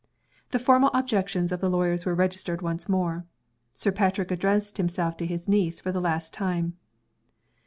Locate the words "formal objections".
0.57-1.51